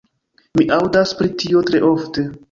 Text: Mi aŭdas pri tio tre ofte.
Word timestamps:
Mi 0.59 0.63
aŭdas 0.77 1.11
pri 1.19 1.29
tio 1.43 1.61
tre 1.67 1.83
ofte. 1.91 2.25